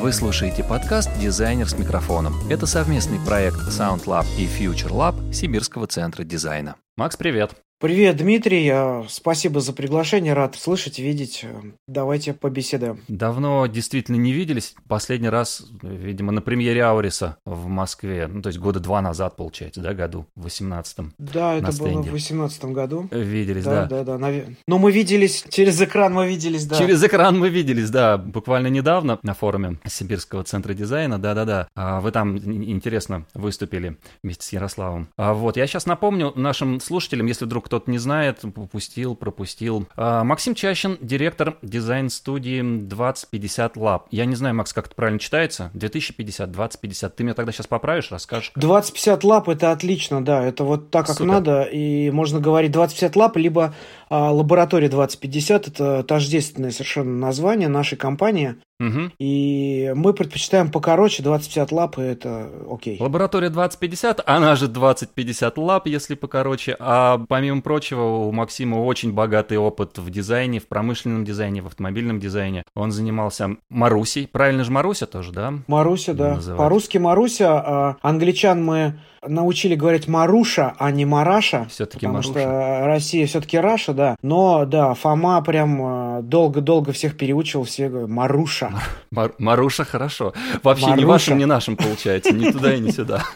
[0.00, 2.32] Вы слушаете подкаст «Дизайнер с микрофоном».
[2.48, 6.76] Это совместный проект Sound Lab и Future Lab Сибирского центра дизайна.
[6.96, 7.56] Макс, привет!
[7.80, 9.06] Привет, Дмитрий.
[9.08, 10.34] Спасибо за приглашение.
[10.34, 11.46] Рад слышать, видеть.
[11.86, 13.02] Давайте побеседуем.
[13.06, 14.74] Давно действительно не виделись.
[14.88, 18.26] Последний раз, видимо, на премьере Ауриса в Москве.
[18.26, 21.14] Ну, то есть года два назад, получается, да, году, в 18-м.
[21.18, 23.08] Да, это было в 18 году.
[23.12, 23.86] Виделись, да.
[23.86, 24.32] Да, да, да.
[24.66, 26.74] Но мы виделись, через экран мы виделись, да.
[26.74, 28.18] Через экран мы виделись, да.
[28.18, 31.68] Буквально недавно на форуме Сибирского центра дизайна, да-да-да.
[31.76, 35.06] А вы там интересно выступили вместе с Ярославом.
[35.16, 39.86] А вот, я сейчас напомню нашим слушателям, если вдруг кто-то не знает, упустил, пропустил.
[39.94, 44.02] А, Максим Чащин, директор дизайн-студии 2050 Lab.
[44.10, 45.70] Я не знаю, Макс, как это правильно читается.
[45.74, 47.14] 2050, 2050.
[47.14, 48.50] Ты меня тогда сейчас поправишь, расскажешь?
[48.50, 48.62] Как?
[48.62, 50.42] 2050 Lab это отлично, да.
[50.42, 51.30] Это вот так, как Супер.
[51.30, 51.62] надо.
[51.64, 53.74] И можно говорить 2050 Lab, либо
[54.10, 55.68] а, лаборатория 2050.
[55.68, 58.56] Это тождественное совершенно название нашей компании.
[58.80, 59.10] Угу.
[59.18, 62.96] И мы предпочитаем покороче, 2050 лап, и это окей.
[63.00, 66.76] Лаборатория 2050, она же 2050 лап, если покороче.
[66.78, 72.20] А помимо прочего, у Максима очень богатый опыт в дизайне, в промышленном дизайне, в автомобильном
[72.20, 72.62] дизайне.
[72.76, 74.28] Он занимался Марусей.
[74.28, 75.54] Правильно же Маруся тоже, да?
[75.66, 76.38] Маруся, да.
[76.56, 77.58] По-русски Маруся.
[77.58, 81.66] А англичан мы научили говорить Маруша, а не Мараша.
[81.70, 82.30] Все-таки потому Маруша.
[82.30, 84.16] что Россия все-таки Раша, да.
[84.22, 88.70] Но, да, Фома прям э, долго-долго всех переучивал, все говорят Маруша.
[89.10, 90.32] Мар- Маруша хорошо.
[90.62, 91.00] Вообще Маруша.
[91.00, 93.22] ни вашим, ни нашим получается, ни туда и ни сюда.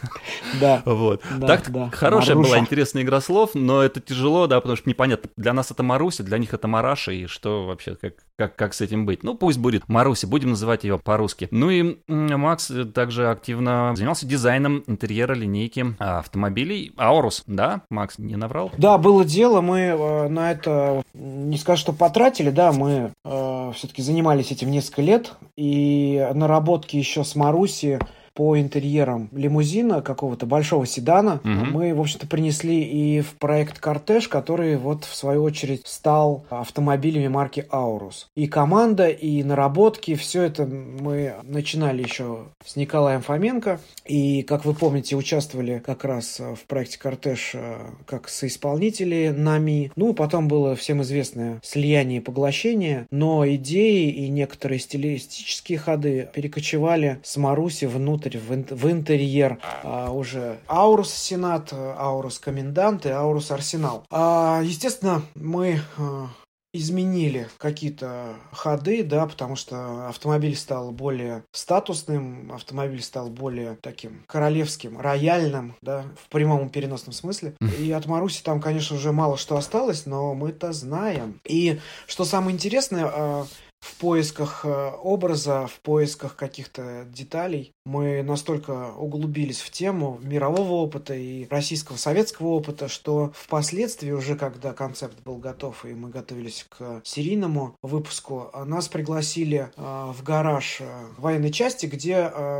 [0.59, 0.81] Да.
[0.85, 1.21] Вот.
[1.41, 5.29] Так хорошая была интересная игра слов, но это тяжело, да, потому что непонятно.
[5.35, 8.81] Для нас это Маруся, для них это Мараша, и что вообще, как, как, как с
[8.81, 9.23] этим быть?
[9.23, 11.47] Ну, пусть будет Маруся, будем называть ее по-русски.
[11.51, 16.91] Ну и Макс также активно занимался дизайном интерьера линейки автомобилей.
[16.97, 18.71] Аурус, да, Макс, не наврал?
[18.77, 24.01] Да, было дело, мы э, на это, не скажу, что потратили, да, мы э, все-таки
[24.01, 27.99] занимались этим несколько лет, и наработки еще с Маруси
[28.33, 31.49] по интерьерам лимузина, какого-то большого седана, угу.
[31.49, 37.27] мы, в общем-то, принесли и в проект «Кортеж», который вот, в свою очередь, стал автомобилями
[37.27, 38.29] марки «Аурус».
[38.35, 44.73] И команда, и наработки, все это мы начинали еще с Николаем Фоменко, и, как вы
[44.73, 49.91] помните, участвовали как раз в проекте «Кортеж» э, как соисполнители нами.
[49.95, 57.19] Ну, потом было всем известное слияние и поглощение, но идеи и некоторые стилистические ходы перекочевали
[57.23, 64.05] с Маруси внутрь внутрь, в, интерьер а, уже Аурус Сенат, Аурус Комендант и Аурус Арсенал.
[64.09, 66.27] А, естественно, мы а,
[66.73, 74.99] изменили какие-то ходы, да, потому что автомобиль стал более статусным, автомобиль стал более таким королевским,
[74.99, 77.55] рояльным, да, в прямом и переносном смысле.
[77.79, 81.39] И от Маруси там, конечно, уже мало что осталось, но мы-то знаем.
[81.45, 83.45] И что самое интересное, а,
[83.83, 87.73] в поисках э, образа, в поисках каких-то деталей.
[87.85, 94.71] Мы настолько углубились в тему мирового опыта и российского советского опыта, что впоследствии, уже когда
[94.71, 101.05] концепт был готов и мы готовились к серийному выпуску, нас пригласили э, в гараж э,
[101.17, 102.13] военной части, где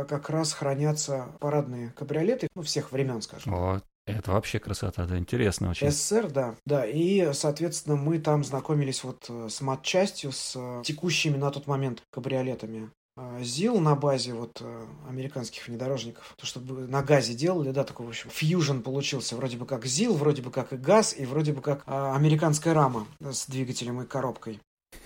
[0.08, 3.54] как раз хранятся парадные кабриолеты, ну, всех времен, скажем.
[3.54, 5.90] О, это вообще красота, да, интересно очень.
[5.90, 11.36] СССР, да, да, и, соответственно, мы там знакомились вот э, с матчастью, с э, текущими
[11.36, 12.90] на тот момент кабриолетами.
[13.16, 14.62] Э, ЗИЛ на базе вот
[15.08, 19.64] американских внедорожников, то, чтобы на газе делали, да, такой, в общем, фьюжн получился, вроде бы
[19.64, 24.02] как ЗИЛ, вроде бы как и газ, и вроде бы как американская рама с двигателем
[24.02, 24.60] и коробкой.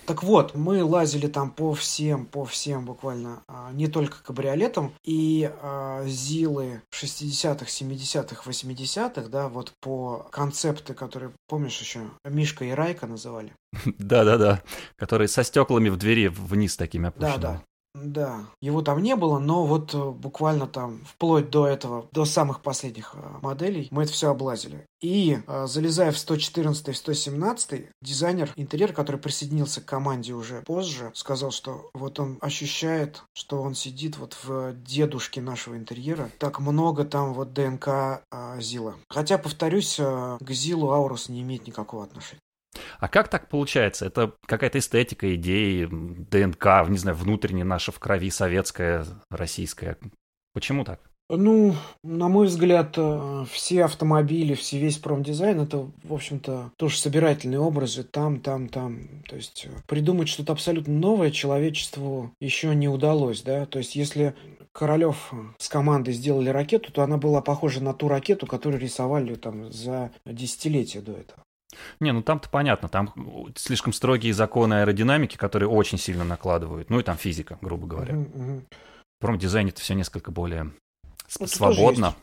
[0.06, 5.50] Так вот, мы лазили там по всем, по всем буквально, а, не только кабриолетам, и
[5.62, 13.06] а, ЗИЛы 60-х, 70-х, 80-х, да, вот по концепты, которые, помнишь еще, Мишка и Райка
[13.06, 13.52] называли?
[13.98, 14.62] Да-да-да,
[14.96, 17.34] которые со стеклами в двери вниз такими опущены.
[17.34, 17.62] Да-да,
[17.94, 22.62] да, его там не было, но вот э, буквально там вплоть до этого, до самых
[22.62, 24.86] последних э, моделей, мы это все облазили.
[25.00, 31.10] И э, залезая в 114 и 117, дизайнер интерьера, который присоединился к команде уже позже,
[31.14, 36.30] сказал, что вот он ощущает, что он сидит вот в дедушке нашего интерьера.
[36.38, 38.22] Так много там вот ДНК
[38.58, 38.96] Зила.
[39.08, 42.40] Хотя, повторюсь, к Зилу Аурус не имеет никакого отношения.
[42.98, 44.06] А как так получается?
[44.06, 49.96] Это какая-то эстетика, идеи, ДНК, не знаю, внутренняя наша в крови, советская, российская.
[50.52, 51.00] Почему так?
[51.30, 57.60] Ну, на мой взгляд, э, все автомобили, все весь промдизайн это, в общем-то, тоже собирательные
[57.60, 59.22] образы там, там, там.
[59.28, 63.66] То есть э, придумать что-то абсолютно новое человечеству еще не удалось, да.
[63.66, 64.34] То есть если
[64.72, 69.70] Королев с командой сделали ракету, то она была похожа на ту ракету, которую рисовали там
[69.70, 71.42] за десятилетия до этого.
[72.00, 73.12] Не, ну там-то понятно, там
[73.56, 78.14] слишком строгие законы аэродинамики, которые очень сильно накладывают, ну и там физика, грубо говоря.
[78.14, 80.72] Uh-huh, В промдизайне это все несколько более
[81.38, 82.14] ну, свободно.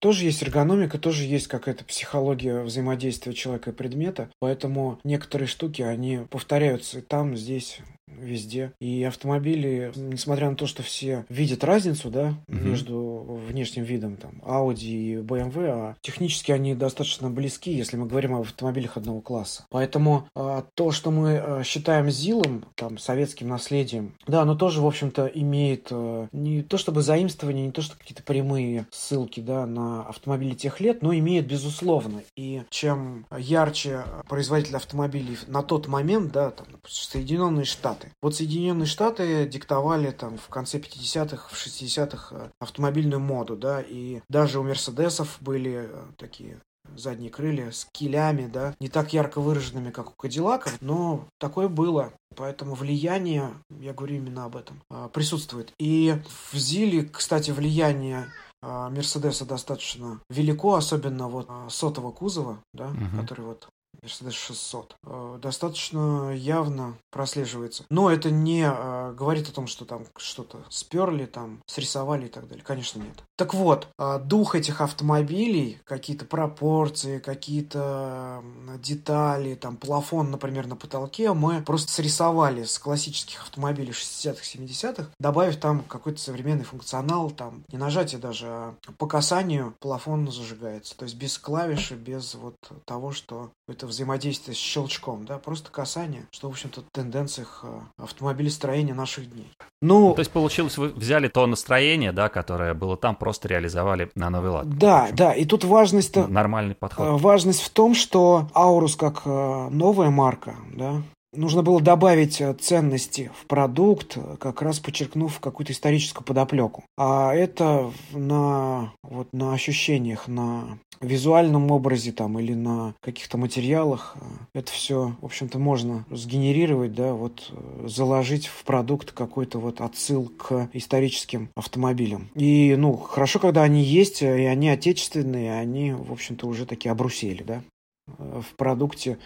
[0.00, 6.18] Тоже есть эргономика, тоже есть какая-то психология взаимодействия человека и предмета, поэтому некоторые штуки, они
[6.30, 8.72] повторяются и там, здесь, везде.
[8.80, 12.56] И автомобили, несмотря на то, что все видят разницу, да, угу.
[12.56, 18.34] между внешним видом там Audi и BMW, а технически они достаточно близки, если мы говорим
[18.34, 19.66] об автомобилях одного класса.
[19.70, 24.86] Поэтому а, то, что мы а, считаем ЗИЛом, там, советским наследием, да, оно тоже, в
[24.86, 30.02] общем-то, имеет а, не то чтобы заимствование, не то что какие-то прямые ссылки, да, на
[30.02, 32.22] автомобили тех лет, но имеет, безусловно.
[32.36, 38.12] И чем ярче производитель автомобилей на тот момент, да, там, Соединенные Штаты, Штаты.
[38.22, 44.20] Вот Соединенные Штаты диктовали там в конце 50-х, в 60-х э, автомобильную моду, да, и
[44.28, 46.60] даже у Мерседесов были э, такие
[46.96, 52.12] задние крылья с килями, да, не так ярко выраженными, как у Кадиллаков, но такое было.
[52.36, 55.72] Поэтому влияние, я говорю именно об этом, э, присутствует.
[55.78, 56.14] И
[56.52, 58.26] в Зиле, кстати, влияние
[58.62, 63.20] Мерседеса достаточно велико, особенно вот сотого кузова, да, угу.
[63.20, 63.68] который вот
[64.02, 67.84] Mercedes 600, э, достаточно явно прослеживается.
[67.90, 72.48] Но это не э, говорит о том, что там что-то сперли, там срисовали и так
[72.48, 72.64] далее.
[72.64, 73.22] Конечно, нет.
[73.36, 78.42] Так вот, э, дух этих автомобилей, какие-то пропорции, какие-то
[78.78, 85.56] детали, там плафон, например, на потолке, мы просто срисовали с классических автомобилей 60-х, 70-х, добавив
[85.56, 90.96] там какой-то современный функционал, там не нажатие даже, а по касанию плафон зажигается.
[90.96, 96.26] То есть без клавиши, без вот того, что это взаимодействие с щелчком, да, просто касание,
[96.30, 99.50] что, в общем-то, в тенденциях э, автомобилестроения наших дней.
[99.80, 104.30] Ну, то есть получилось, вы взяли то настроение, да, которое было там, просто реализовали на
[104.30, 104.68] новый лад.
[104.68, 106.16] Да, да, и тут важность...
[106.16, 107.06] Нормальный подход.
[107.06, 111.02] Э, важность в том, что Аурус как э, новая марка, да,
[111.36, 116.84] нужно было добавить э, ценности в продукт, э, как раз подчеркнув какую-то историческую подоплеку.
[116.96, 124.24] А это на, вот, на ощущениях, на визуальном образе там или на каких-то материалах э,
[124.54, 127.52] это все, в общем-то, можно сгенерировать, да, вот
[127.84, 132.28] заложить в продукт какой-то вот отсыл к историческим автомобилям.
[132.34, 137.42] И, ну, хорошо, когда они есть, и они отечественные, они, в общем-то, уже такие обрусели,
[137.42, 137.62] да
[138.06, 139.18] в продукте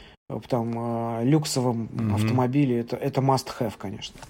[0.49, 2.15] там а, люксовом mm-hmm.
[2.15, 4.21] автомобиле, это, это must have, конечно.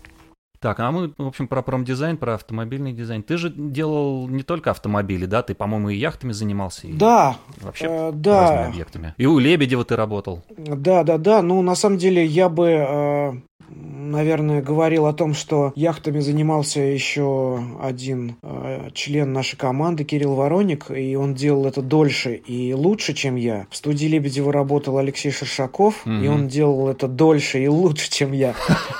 [0.60, 3.22] Так, а мы, в общем, про промдизайн, про автомобильный дизайн.
[3.22, 5.42] Ты же делал не только автомобили, да?
[5.42, 6.86] Ты, по-моему, и яхтами занимался.
[6.86, 7.38] И да.
[7.62, 8.40] Вообще э, да.
[8.42, 9.14] разными объектами.
[9.16, 10.44] И у Лебедева ты работал.
[10.58, 11.40] Да, да, да.
[11.40, 13.32] Ну, на самом деле, я бы э,
[13.70, 20.90] наверное, говорил о том, что яхтами занимался еще один э, член нашей команды, Кирилл Вороник,
[20.90, 23.66] и он делал это дольше и лучше, чем я.
[23.70, 26.24] В студии Лебедева работал Алексей Шершаков, mm-hmm.
[26.24, 28.54] и он делал это дольше и лучше, чем я.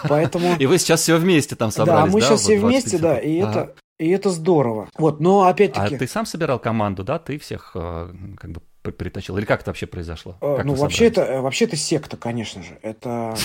[0.09, 0.55] Поэтому...
[0.59, 2.13] И вы сейчас все вместе там собрались, да?
[2.13, 3.75] мы сейчас все вместе, да, и это...
[3.99, 4.89] И это здорово.
[4.97, 5.95] Вот, но опять-таки...
[5.95, 7.19] А ты сам собирал команду, да?
[7.19, 9.37] Ты всех э, как бы перетащил?
[9.37, 10.37] Или как это вообще произошло?
[10.41, 12.79] Э, как ну, вообще это, э, вообще это секта, конечно же.
[12.83, 13.37] Это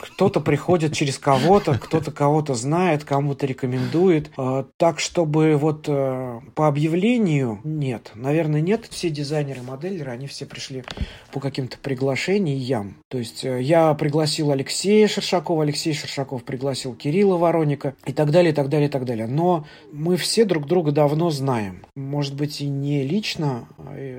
[0.00, 4.30] кто-то приходит через кого-то, кто-то кого-то знает, кому-то рекомендует.
[4.38, 8.12] Э, так, чтобы вот по объявлению нет.
[8.14, 8.86] Наверное, нет.
[8.88, 10.84] Все дизайнеры, модельеры, они все пришли
[11.32, 12.96] по каким-то приглашениям.
[13.08, 18.54] То есть я пригласил Алексея Шершакова, Алексей Шершаков пригласил Кирилла Вороника и так далее, и
[18.54, 19.26] так далее, и так далее.
[19.26, 21.84] Но мы все друг друга давно знаем.
[21.94, 23.68] Может быть, и не лично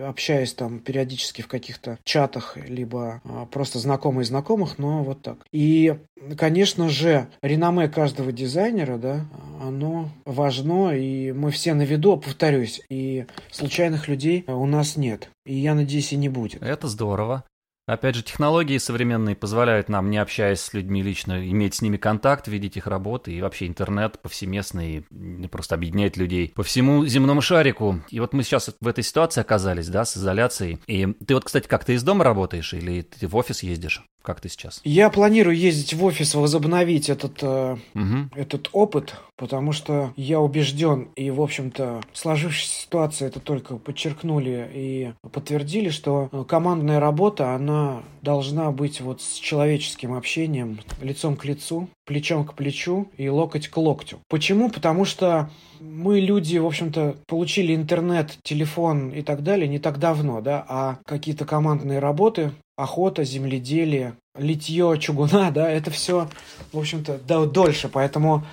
[0.07, 5.37] общаясь общаюсь там периодически в каких-то чатах, либо а, просто знакомые знакомых, но вот так.
[5.51, 5.95] И,
[6.37, 9.25] конечно же, реноме каждого дизайнера, да,
[9.61, 15.29] оно важно, и мы все на виду, повторюсь, и случайных людей у нас нет.
[15.45, 16.61] И я надеюсь, и не будет.
[16.61, 17.43] Это здорово.
[17.85, 22.47] Опять же, технологии современные позволяют нам, не общаясь с людьми лично, иметь с ними контакт,
[22.47, 25.05] видеть их работы, и вообще интернет повсеместный
[25.51, 28.01] просто объединяет людей по всему земному шарику.
[28.09, 30.79] И вот мы сейчас в этой ситуации оказались, да, с изоляцией.
[30.87, 34.01] И ты вот, кстати, как ты из дома работаешь или ты в офис ездишь?
[34.23, 34.79] Как ты сейчас?
[34.85, 38.29] Я планирую ездить в офис, возобновить этот, э, угу.
[38.35, 45.13] этот опыт, потому что я убежден, и, в общем-то, сложившаяся ситуация это только подчеркнули и
[45.29, 52.45] подтвердили, что командная работа, она должна быть вот с человеческим общением, лицом к лицу, плечом
[52.45, 54.19] к плечу и локоть к локтю.
[54.29, 54.69] Почему?
[54.69, 55.49] Потому что
[55.81, 60.99] мы, люди, в общем-то, получили интернет, телефон и так далее не так давно, да, а
[61.05, 66.29] какие-то командные работы, охота, земледелие, литье чугуна, да, это все,
[66.71, 68.43] в общем-то, дольше, поэтому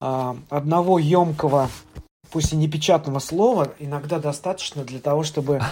[0.00, 1.68] э, одного емкого
[2.34, 5.62] пусть и не печатного слова, иногда достаточно для того, чтобы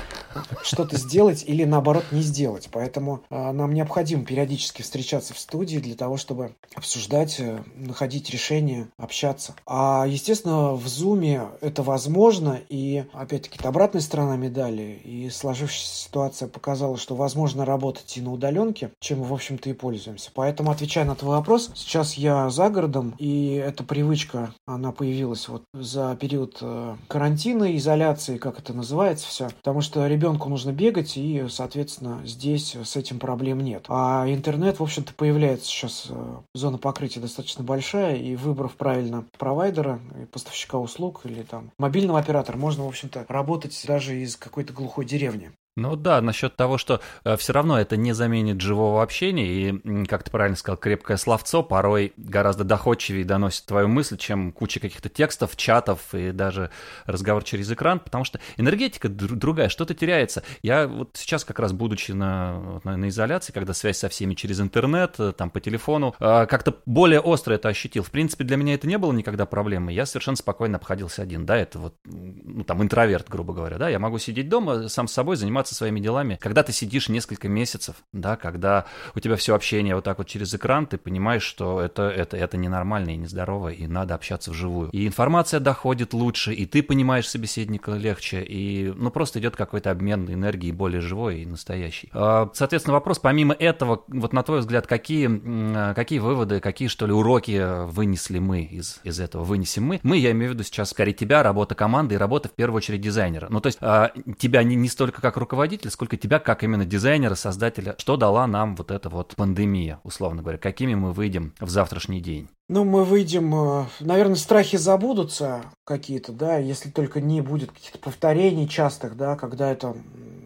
[0.63, 2.69] что-то сделать или наоборот не сделать.
[2.71, 8.87] Поэтому э, нам необходимо периодически встречаться в студии для того, чтобы обсуждать, э, находить решения,
[8.97, 9.57] общаться.
[9.67, 16.47] А, естественно, в Зуме это возможно, и опять-таки это обратная сторона медали, и сложившаяся ситуация
[16.47, 20.31] показала, что возможно работать и на удаленке, чем мы, в общем-то, и пользуемся.
[20.33, 25.65] Поэтому, отвечая на твой вопрос, сейчас я за городом, и эта привычка, она появилась вот
[25.75, 31.47] за период э, карантина, изоляции, как это называется все, потому что ребенку нужно бегать, и,
[31.49, 33.87] соответственно, здесь с этим проблем нет.
[33.89, 40.01] А интернет, в общем-то, появляется сейчас, э, зона покрытия достаточно большая, и выбрав правильно провайдера,
[40.33, 45.53] поставщика услуг или там мобильного оператора, можно, в общем-то, работать даже из какой-то глухой деревни.
[45.75, 50.23] Ну да, насчет того, что э, все равно это не заменит живого общения, и, как
[50.23, 55.57] ты правильно сказал, крепкое словцо порой гораздо доходчивее доносит твою мысль, чем куча каких-то текстов,
[55.57, 56.71] чатов и даже
[57.07, 60.43] разговор через экран, потому что энергетика другая, что-то теряется.
[60.61, 64.61] Я вот сейчас как раз, будучи на, на, на изоляции, когда связь со всеми через
[64.61, 68.03] интернет, э, там по телефону, э, как-то более остро это ощутил.
[68.03, 71.57] В принципе, для меня это не было никогда проблемой, я совершенно спокойно обходился один, да,
[71.57, 75.37] это вот, ну там, интроверт, грубо говоря, да, я могу сидеть дома, сам с собой
[75.37, 76.39] заниматься заниматься своими делами.
[76.41, 80.55] Когда ты сидишь несколько месяцев, да, когда у тебя все общение вот так вот через
[80.55, 84.91] экран, ты понимаешь, что это, это, это ненормально и нездорово, и надо общаться вживую.
[84.91, 90.29] И информация доходит лучше, и ты понимаешь собеседника легче, и ну просто идет какой-то обмен
[90.33, 92.11] энергии более живой и настоящий.
[92.13, 97.13] А, соответственно, вопрос, помимо этого, вот на твой взгляд, какие, какие выводы, какие, что ли,
[97.13, 100.01] уроки вынесли мы из, из этого, вынесем мы?
[100.03, 103.01] Мы, я имею в виду сейчас скорее тебя, работа команды и работа в первую очередь
[103.01, 103.47] дизайнера.
[103.51, 106.87] Ну, то есть а, тебя не, не столько как руководителя, руководителя, сколько тебя как именно
[106.87, 107.95] дизайнера, создателя.
[107.99, 110.57] Что дала нам вот эта вот пандемия, условно говоря?
[110.57, 112.49] Какими мы выйдем в завтрашний день?
[112.75, 118.67] Ну, мы выйдем, э, наверное, страхи забудутся какие-то, да, если только не будет каких-то повторений
[118.67, 119.95] частых, да, когда это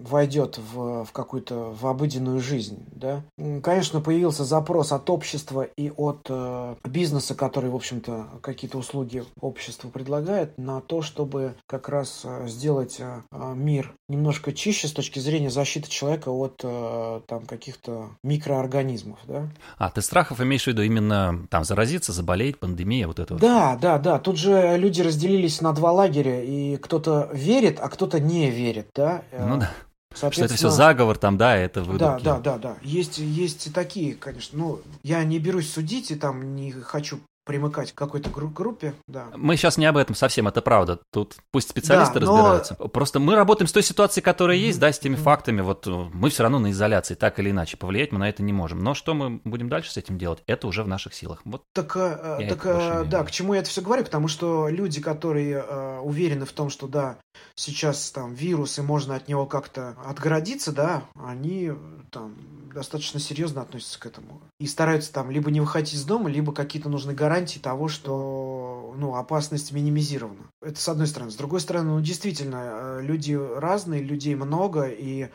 [0.06, 3.23] войдет в, в какую-то в обыденную жизнь, да.
[3.62, 9.90] Конечно, появился запрос от общества и от э, бизнеса, который, в общем-то, какие-то услуги обществу
[9.90, 13.23] предлагает, на то, чтобы как раз э, сделать э,
[13.54, 19.49] мир немножко чище с точки зрения защиты человека от э, там каких-то микроорганизмов, да.
[19.78, 23.40] А, ты страхов имеешь в виду именно там заразиться, заболеть, пандемия, вот это вот?
[23.40, 24.18] Да, да, да.
[24.18, 29.23] Тут же люди разделились на два лагеря, и кто-то верит, а кто-то не верит, да.
[29.38, 29.70] Ну да.
[30.14, 32.25] Что это все заговор там, да, это выдумки.
[32.25, 32.76] Да, да, да, да.
[32.82, 34.58] Есть, есть и такие, конечно.
[34.58, 39.29] Ну, я не берусь судить и там не хочу примыкать к какой-то гру- группе, да.
[39.37, 40.99] Мы сейчас не об этом совсем, это правда.
[41.12, 42.37] Тут пусть специалисты да, но...
[42.37, 42.75] разбираются.
[42.75, 45.61] Просто мы работаем с той ситуацией, которая есть, да, с теми фактами.
[45.61, 47.76] Вот э, мы все равно на изоляции, так или иначе.
[47.76, 48.81] Повлиять мы на это не можем.
[48.81, 51.41] Но что мы будем дальше с этим делать, это уже в наших силах.
[51.45, 54.05] Вот так, э, так э, да, к чему я это все говорю?
[54.05, 57.19] Потому что люди, которые э, уверены в том, что да,
[57.55, 61.73] сейчас там вирус и можно от него как-то отгородиться, да, они
[62.11, 62.35] там
[62.76, 64.42] достаточно серьезно относятся к этому.
[64.61, 69.16] И стараются там либо не выходить из дома, либо какие-то нужны гарантии того, что ну,
[69.16, 70.50] опасность минимизирована.
[70.61, 71.30] Это с одной стороны.
[71.30, 75.28] С другой стороны, ну, действительно, э, люди разные, людей много, и э,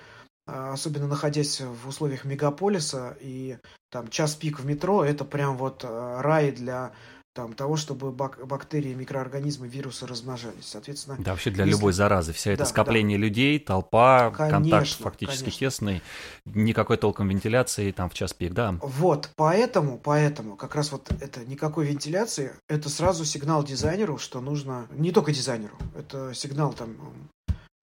[0.45, 3.57] особенно находясь в условиях мегаполиса, и
[3.89, 6.93] там час пик в метро, это прям вот э, рай для
[7.33, 10.65] там, того, чтобы бак- бактерии, микроорганизмы, вирусы размножались.
[10.65, 11.77] Соответственно, да, вообще для если...
[11.77, 12.33] любой заразы.
[12.33, 13.23] Вся это да, скопление да.
[13.23, 15.59] людей, толпа, конечно, контакт фактически конечно.
[15.59, 16.01] тесный,
[16.45, 18.77] никакой толком вентиляции там в час пик, да.
[18.81, 24.87] Вот, поэтому, поэтому как раз вот это никакой вентиляции, это сразу сигнал дизайнеру, что нужно,
[24.91, 26.97] не только дизайнеру, это сигнал там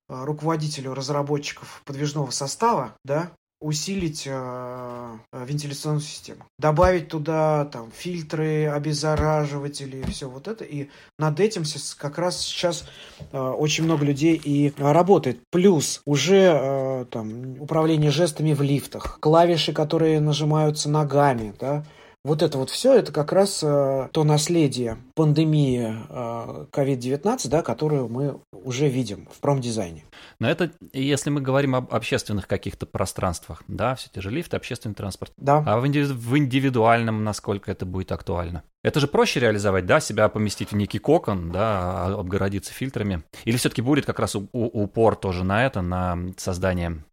[0.09, 10.29] руководителю разработчиков подвижного состава, да, усилить э, вентиляционную систему, добавить туда там фильтры, обеззараживатели, все
[10.29, 10.65] вот это.
[10.65, 10.89] И
[11.19, 11.65] над этим
[11.99, 12.85] как раз сейчас
[13.33, 15.41] э, очень много людей и работает.
[15.51, 21.85] Плюс уже э, там управление жестами в лифтах, клавиши, которые нажимаются ногами, да,
[22.25, 28.09] вот это вот все, это как раз э, то наследие пандемии э, COVID-19, да, которую
[28.09, 30.05] мы уже видим в промдизайне.
[30.41, 34.95] Но это если мы говорим об общественных каких-то пространствах, да, все те же лифты, общественный
[34.95, 35.33] транспорт.
[35.37, 35.63] Да.
[35.67, 38.63] А в, индиви- в индивидуальном, насколько это будет актуально?
[38.83, 43.23] Это же проще реализовать, да, себя поместить в некий кокон, да, а, обгородиться фильтрами?
[43.45, 47.05] Или все-таки будет как раз у- упор тоже на это, на создание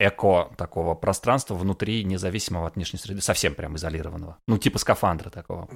[0.00, 4.38] эко такого пространства внутри независимого от внешней среды, совсем прям изолированного.
[4.46, 5.68] Ну, типа скафандра такого.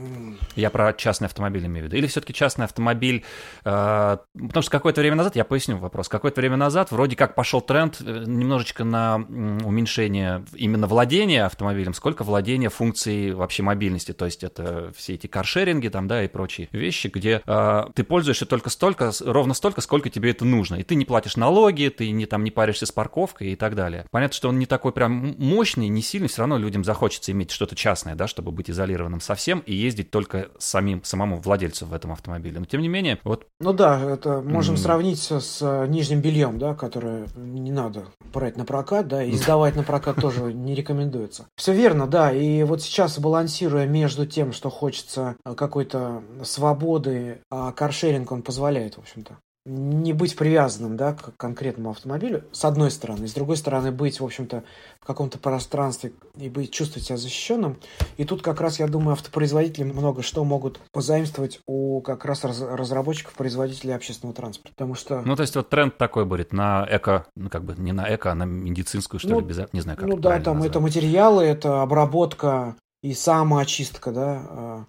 [0.56, 1.96] Я про частный автомобиль имею в виду.
[1.96, 3.24] Или все-таки частный автомобиль,
[3.64, 7.60] э, потому что какое-то время назад, я поясню вопрос, какое-то время назад вроде как пошел
[7.60, 14.42] тренд э, немножечко на уменьшение именно владения автомобилем, сколько владения функцией вообще мобильности, то есть
[14.42, 19.12] это все эти каршеринги там, да, и прочие вещи, где э, ты пользуешься только столько,
[19.20, 22.50] ровно столько, сколько тебе это нужно, и ты не платишь налоги, ты не там не
[22.50, 24.06] паришься с парковкой и так далее.
[24.14, 27.74] Понятно, что он не такой прям мощный, не сильный, все равно людям захочется иметь что-то
[27.74, 32.60] частное, да, чтобы быть изолированным совсем и ездить только самим, самому владельцу в этом автомобиле.
[32.60, 33.48] Но тем не менее, вот...
[33.58, 34.78] Ну да, это можем mm.
[34.78, 39.74] сравнить с э, нижним бельем, да, которое не надо брать на прокат, да, и сдавать
[39.74, 41.46] на прокат тоже не рекомендуется.
[41.56, 48.30] Все верно, да, и вот сейчас балансируя между тем, что хочется какой-то свободы, а каршеринг
[48.30, 53.26] он позволяет, в общем-то, не быть привязанным да, к конкретному автомобилю, с одной стороны.
[53.26, 54.62] С другой стороны, быть, в общем-то,
[55.00, 57.78] в каком-то пространстве и быть, чувствовать себя защищенным.
[58.18, 62.60] И тут как раз, я думаю, автопроизводители много что могут позаимствовать у как раз раз,
[62.60, 64.74] разработчиков, производителей общественного транспорта.
[64.74, 65.22] Потому что...
[65.22, 68.32] Ну, то есть вот тренд такой будет на эко, ну, как бы не на эко,
[68.32, 69.60] а на медицинскую, что ну, ли, без...
[69.72, 70.70] не знаю, как Ну да, там назвать.
[70.70, 74.84] это материалы, это обработка и самоочистка, да, а,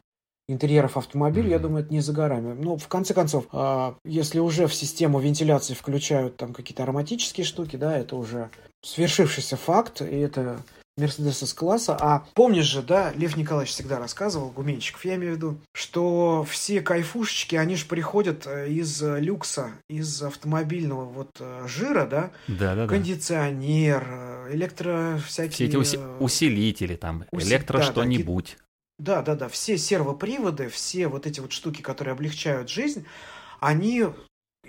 [0.48, 2.54] интерьеров автомобиля, я думаю, это не за горами.
[2.54, 7.76] Ну, в конце концов, а, если уже в систему вентиляции включают там какие-то ароматические штуки,
[7.76, 8.50] да, это уже
[8.84, 10.60] свершившийся факт, и это
[10.98, 11.98] Мерседес с класса.
[12.00, 16.80] А помнишь же, да, Лев Николаевич всегда рассказывал, Гуменщиков я имею в виду, что все
[16.80, 22.32] кайфушечки, они же приходят э, из люкса, из автомобильного вот э, жира, да?
[22.48, 25.52] Да, да, Кондиционер, э, электро всякие...
[25.52, 27.46] Все эти уси- усилители там, Уси...
[27.46, 28.56] электро да, что-нибудь.
[28.58, 28.64] Да,
[29.22, 29.50] да, да.
[29.50, 33.06] Все сервоприводы, все вот эти вот штуки, которые облегчают жизнь,
[33.60, 34.06] они,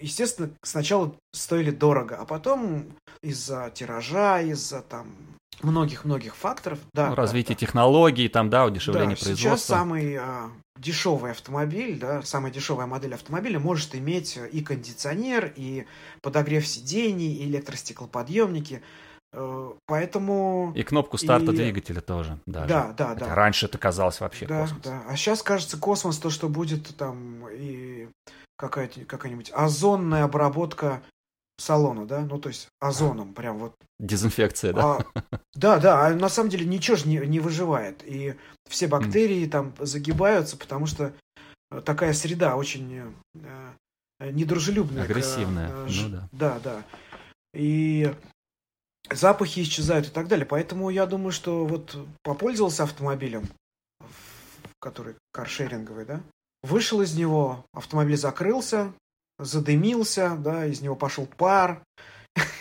[0.01, 2.87] естественно, сначала стоили дорого, а потом
[3.23, 5.15] из-за тиража, из-за там
[5.63, 6.79] многих-многих факторов.
[6.93, 7.61] Да, ну, да, развитие да.
[7.61, 9.57] технологий, там, да, удешевление да, производства.
[9.57, 15.87] Сейчас самый а, дешевый автомобиль, да, самая дешевая модель автомобиля может иметь и кондиционер, и
[16.21, 18.83] подогрев сидений, и электростеклоподъемники.
[19.33, 20.73] Э, поэтому...
[20.75, 21.57] И кнопку старта и...
[21.57, 22.39] двигателя тоже.
[22.47, 22.69] Даже.
[22.69, 23.35] Да, да, да.
[23.35, 24.83] раньше это казалось вообще да, космос.
[24.83, 28.09] Да, а сейчас кажется космос то, что будет там и
[28.57, 31.03] какая-то какая-нибудь озонная обработка
[31.59, 33.75] салона, да, ну то есть озоном прям вот.
[33.99, 34.83] Дезинфекция, да?
[34.83, 35.05] А,
[35.55, 38.03] да, да, а на самом деле ничего же не, не выживает.
[38.05, 38.35] И
[38.69, 39.51] все бактерии mm.
[39.51, 41.15] там загибаются, потому что
[41.85, 45.05] такая среда очень э, недружелюбная.
[45.05, 46.29] Агрессивная, к, э, ну да.
[46.33, 46.83] Да, да.
[47.55, 48.15] И
[49.11, 50.47] запахи исчезают и так далее.
[50.47, 53.49] Поэтому я думаю, что вот попользовался автомобилем,
[54.81, 56.21] который каршеринговый, да,
[56.63, 58.93] вышел из него, автомобиль закрылся,
[59.39, 61.83] задымился, да, из него пошел пар,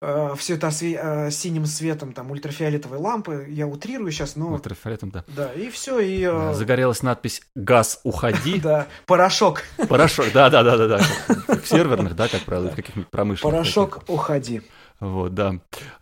[0.00, 4.48] э, все это э, синим светом, там, ультрафиолетовой лампы, я утрирую сейчас, но...
[4.52, 5.24] Ультрафиолетом, да.
[5.28, 6.22] Да, и все, и...
[6.22, 8.60] Э, загорелась надпись «Газ, уходи».
[8.66, 9.62] Да, порошок.
[9.88, 13.52] Порошок, да-да-да-да, в серверных, да, как правило, в каких-нибудь промышленных.
[13.52, 14.62] Порошок, уходи.
[14.98, 15.56] Вот, да.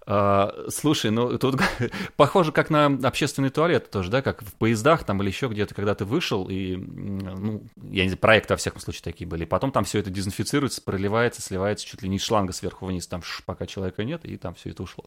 [0.06, 1.60] А, слушай, ну тут
[2.16, 5.94] похоже как на общественный туалет тоже, да, как в поездах там или еще где-то, когда
[5.94, 9.44] ты вышел, и, ну, я не знаю, проекты во всяком случае такие были.
[9.44, 13.66] Потом там все это дезинфицируется, проливается, сливается чуть ли не шланга сверху вниз, там пока
[13.66, 15.04] человека нет, и там все это ушло.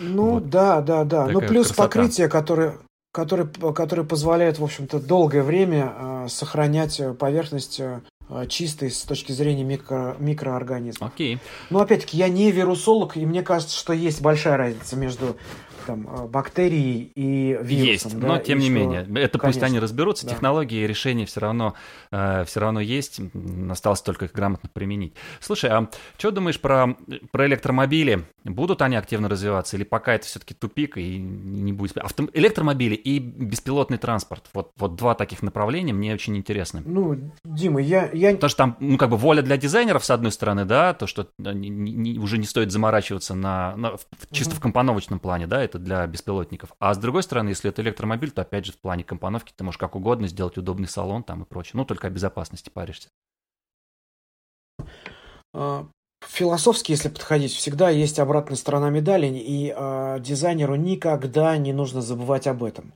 [0.00, 0.50] Ну, вот.
[0.50, 1.26] да, да, да.
[1.26, 1.82] Ну, Такая ну, плюс красота.
[1.84, 2.78] покрытие, которое,
[3.12, 8.00] которое, которое позволяет, в общем-то, долгое время э, сохранять поверхность Э,
[8.48, 11.12] чистой с точки зрения микро, микроорганизмов.
[11.12, 11.38] Окей.
[11.70, 15.36] Но опять-таки я не вирусолог, и мне кажется, что есть большая разница между
[15.88, 18.10] там, э, бактерией и вирусом.
[18.12, 18.74] Есть, да, но тем не что...
[18.74, 19.00] менее.
[19.00, 19.40] Это Конечно.
[19.40, 20.26] пусть они разберутся.
[20.26, 20.34] Да.
[20.34, 21.74] Технологии и решения все равно,
[22.10, 23.20] э, все равно есть.
[23.70, 25.14] Осталось только их грамотно применить.
[25.40, 26.94] Слушай, а что думаешь про,
[27.32, 28.26] про электромобили?
[28.44, 31.96] Будут они активно развиваться или пока это все-таки тупик и не будет?
[31.96, 32.28] Авто...
[32.34, 34.44] Электромобили и беспилотный транспорт.
[34.52, 36.82] Вот, вот два таких направления мне очень интересны.
[36.84, 38.10] Ну, Дима, я...
[38.12, 38.32] я...
[38.32, 41.28] Потому что там, ну, как бы воля для дизайнеров, с одной стороны, да, то, что
[41.38, 43.94] не, не, уже не стоит заморачиваться на, на
[44.30, 44.58] чисто угу.
[44.58, 46.72] в компоновочном плане, да, это для беспилотников.
[46.78, 49.78] А с другой стороны, если это электромобиль, то опять же в плане компоновки ты можешь
[49.78, 51.72] как угодно сделать удобный салон там и прочее.
[51.74, 53.08] Ну, только о безопасности паришься.
[55.54, 55.86] А,
[56.22, 62.46] философски, если подходить, всегда есть обратная сторона медали, и э, дизайнеру никогда не нужно забывать
[62.46, 62.92] об этом.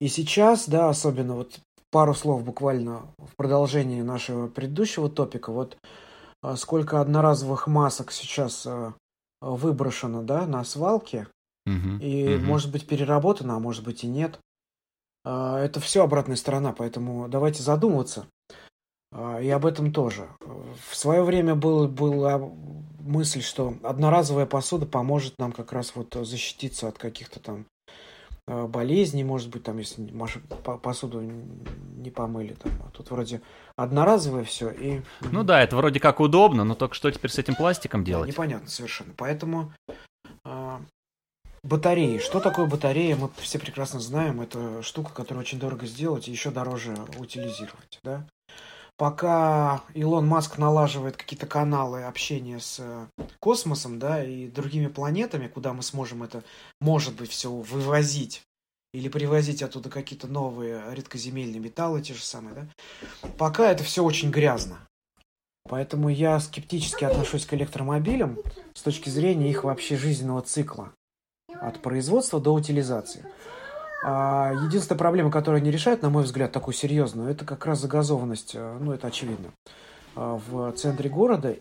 [0.00, 1.60] И сейчас, да, особенно вот
[1.90, 5.76] пару слов буквально в продолжении нашего предыдущего топика, вот
[6.42, 8.66] э, сколько одноразовых масок сейчас
[9.44, 11.26] выброшено, да, на свалке,
[11.66, 12.44] угу, и угу.
[12.44, 14.38] может быть переработано, а может быть и нет.
[15.24, 18.26] Э, это все обратная сторона, поэтому давайте задумываться.
[19.12, 20.28] А, и об этом тоже.
[20.88, 22.26] В свое время был, был,
[23.04, 27.66] мысль, что одноразовая посуда поможет нам как раз вот защититься от каких-то там
[28.48, 30.12] э, болезней, может быть, там, если
[30.82, 33.40] посуду не помыли, там, а тут вроде
[33.76, 35.02] одноразовое все и...
[35.20, 38.26] Ну да, это вроде как удобно, но только что теперь с этим пластиком делать?
[38.26, 39.72] Да, непонятно совершенно, поэтому
[41.64, 42.18] батареи.
[42.18, 46.50] Что такое батарея, мы все прекрасно знаем, это штука, которую очень дорого сделать и еще
[46.50, 48.26] дороже утилизировать, да?
[48.96, 53.06] пока Илон Маск налаживает какие-то каналы общения с э,
[53.40, 56.44] космосом, да, и другими планетами, куда мы сможем это,
[56.80, 58.42] может быть, все вывозить
[58.92, 64.30] или привозить оттуда какие-то новые редкоземельные металлы, те же самые, да, пока это все очень
[64.30, 64.78] грязно.
[65.68, 68.38] Поэтому я скептически отношусь к электромобилям
[68.74, 70.92] с точки зрения их вообще жизненного цикла.
[71.66, 73.24] От производства до утилизации.
[74.06, 78.54] А единственная проблема, которую они решают, на мой взгляд, такую серьезную, это как раз загазованность,
[78.54, 79.48] э, ну, это очевидно,
[80.14, 81.56] а, в центре города.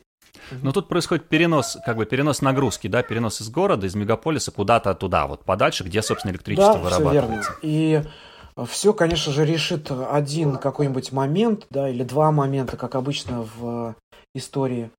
[0.62, 4.94] Но тут происходит перенос, как бы перенос нагрузки, да, перенос из города, из мегаполиса куда-то
[4.94, 7.54] туда, вот подальше, где, собственно, электричество да, вырабатывается.
[7.60, 8.08] Все верно.
[8.62, 13.96] И все, конечно же, решит один какой-нибудь момент, да, или два момента, как обычно в
[14.36, 14.92] истории.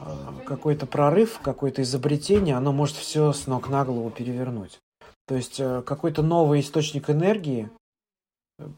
[0.00, 4.78] А, какой-то прорыв, какое-то изобретение, оно может все с ног на голову перевернуть.
[5.26, 7.68] То есть э, какой-то новый источник энергии,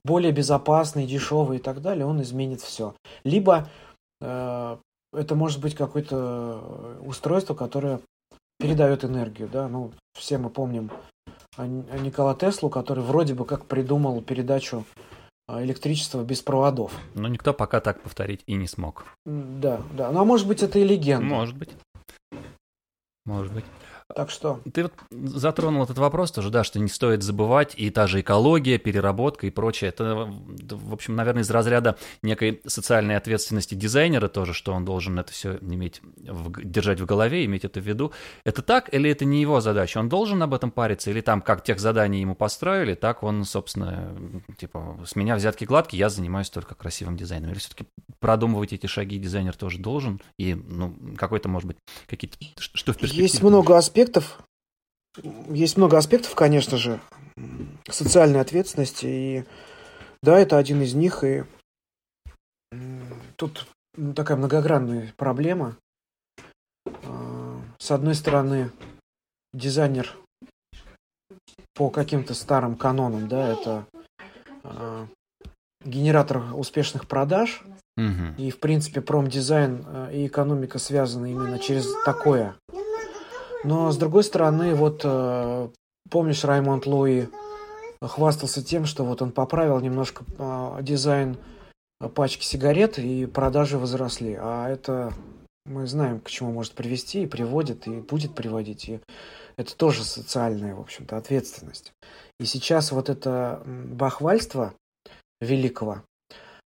[0.04, 2.94] более безопасный, дешевый и так далее, он изменит все.
[3.24, 3.68] Либо
[4.20, 4.76] э,
[5.12, 8.00] это может быть какое-то устройство, которое
[8.58, 10.90] передает энергию, да, ну, все мы помним
[11.56, 14.84] Никола Теслу, который вроде бы как придумал передачу
[15.58, 16.92] э, электричества без проводов.
[17.14, 19.04] Но никто пока так повторить и не смог.
[19.24, 20.10] Да, да.
[20.10, 21.24] Ну, а может быть, это и легенда.
[21.24, 21.70] Может быть.
[23.24, 23.64] Может быть.
[24.14, 24.60] Так что...
[24.72, 28.78] Ты вот затронул этот вопрос тоже, да, что не стоит забывать, и та же экология,
[28.78, 29.90] переработка и прочее.
[29.90, 30.28] Это,
[30.70, 35.58] в общем, наверное, из разряда некой социальной ответственности дизайнера тоже, что он должен это все
[35.60, 38.12] иметь, в, держать в голове, иметь это в виду.
[38.44, 39.98] Это так или это не его задача?
[39.98, 41.10] Он должен об этом париться?
[41.10, 44.16] Или там, как тех заданий ему построили, так он, собственно,
[44.58, 47.50] типа, с меня взятки гладкие, я занимаюсь только красивым дизайном?
[47.50, 47.86] Или все-таки
[48.18, 50.20] продумывать эти шаги дизайнер тоже должен?
[50.38, 52.36] И, ну, какой-то, может быть, какие-то...
[52.58, 53.22] Что в перспективе?
[53.24, 54.38] Есть много аспектов аспектов.
[55.50, 57.00] Есть много аспектов, конечно же,
[57.88, 59.06] социальной ответственности.
[59.06, 59.44] И
[60.22, 61.22] да, это один из них.
[61.22, 61.44] И
[63.36, 63.66] тут
[64.16, 65.76] такая многогранная проблема.
[66.86, 68.70] А, с одной стороны,
[69.52, 70.16] дизайнер
[71.74, 73.86] по каким-то старым канонам, да, это
[74.62, 75.06] а,
[75.84, 77.62] генератор успешных продаж.
[77.98, 78.36] Угу.
[78.38, 82.56] И, в принципе, промдизайн а, и экономика связаны именно через такое
[83.64, 85.68] но, с другой стороны, вот э,
[86.10, 87.28] помнишь, Раймонд Луи
[88.02, 91.36] хвастался тем, что вот он поправил немножко э, дизайн
[92.14, 94.36] пачки сигарет, и продажи возросли.
[94.40, 95.12] А это
[95.66, 98.88] мы знаем, к чему может привести, и приводит, и будет приводить.
[98.88, 99.00] И
[99.56, 101.92] это тоже социальная, в общем-то, ответственность.
[102.38, 104.72] И сейчас вот это бахвальство
[105.40, 106.02] великого,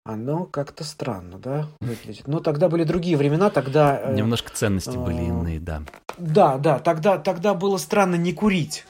[0.05, 2.27] оно как-то странно, да, выглядит.
[2.27, 4.01] Но тогда были другие времена, тогда...
[4.03, 5.83] Э, Немножко ценности э, были иные, да.
[6.19, 8.87] Да, да, тогда, тогда было странно не курить.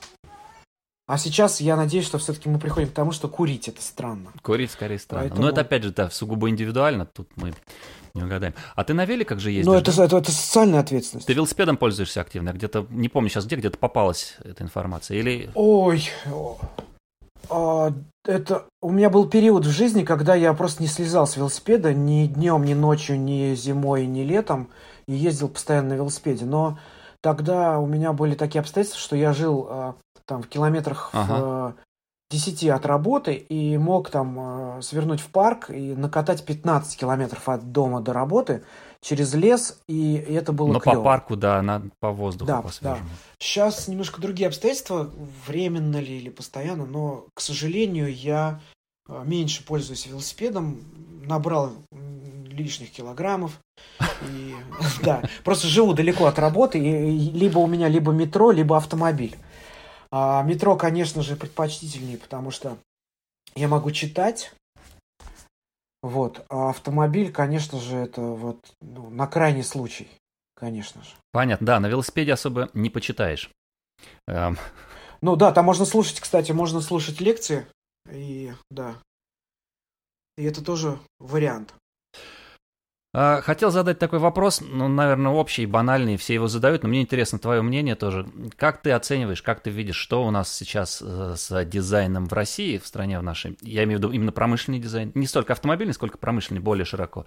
[1.07, 4.31] А сейчас я надеюсь, что все-таки мы приходим к тому, что курить это странно.
[4.43, 5.25] Курить скорее странно.
[5.25, 5.43] Поэтому...
[5.43, 7.53] Но это опять же, да, сугубо индивидуально, тут мы
[8.15, 8.55] не угадаем.
[8.77, 9.67] А ты на великах же ездишь?
[9.67, 10.05] Ну, это, да?
[10.05, 11.27] это, это социальная ответственность.
[11.27, 12.53] Ты велосипедом пользуешься активно?
[12.53, 15.19] Где-то, не помню сейчас где, где-то попалась эта информация?
[15.19, 15.51] Или...
[15.55, 16.09] Ой,
[18.25, 22.27] это у меня был период в жизни, когда я просто не слезал с велосипеда ни
[22.27, 24.69] днем, ни ночью, ни зимой, ни летом
[25.07, 26.45] и ездил постоянно на велосипеде.
[26.45, 26.79] Но
[27.21, 29.95] тогда у меня были такие обстоятельства, что я жил а,
[30.27, 31.35] там в километрах ага.
[31.35, 31.75] в
[32.31, 37.73] 10 от работы и мог там а, свернуть в парк и накатать 15 километров от
[37.73, 38.63] дома до работы
[39.03, 40.97] через лес, и это было Но клево.
[40.97, 43.09] по парку, да, на, по воздуху, да, по свежему.
[43.09, 43.17] Да.
[43.39, 45.11] Сейчас немножко другие обстоятельства,
[45.47, 48.61] временно ли или постоянно, но, к сожалению, я
[49.09, 50.79] а, меньше пользуюсь велосипедом,
[51.25, 51.73] набрал
[52.47, 53.59] лишних килограммов.
[54.01, 54.55] И,
[55.03, 59.37] да, просто живу далеко от работы, и либо у меня либо метро, либо автомобиль.
[60.11, 62.77] А метро, конечно же, предпочтительнее, потому что
[63.55, 64.53] я могу читать,
[66.03, 66.45] вот.
[66.49, 70.09] А автомобиль, конечно же, это вот ну, на крайний случай,
[70.55, 71.11] конечно же.
[71.33, 73.51] Понятно, да, на велосипеде особо не почитаешь.
[74.27, 74.57] Эм.
[75.21, 77.67] Ну да, там можно слушать, кстати, можно слушать лекции,
[78.11, 78.97] и да.
[80.39, 81.75] И это тоже вариант.
[83.13, 87.41] А, хотел задать такой вопрос, ну, наверное, общий, банальный, все его задают, но мне интересно
[87.41, 88.27] твое мнение тоже.
[88.57, 92.79] Как ты оцениваешь, как ты видишь, что у нас сейчас э, с дизайном в России,
[92.79, 93.59] в стране в нашей?
[93.63, 97.27] Я имею в виду именно промышленный дизайн, не столько автомобильный, сколько промышленный, более широко.